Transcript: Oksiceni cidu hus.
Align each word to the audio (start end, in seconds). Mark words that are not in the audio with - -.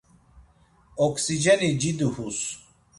Oksiceni 1.05 1.69
cidu 1.79 2.07
hus. 2.17 2.39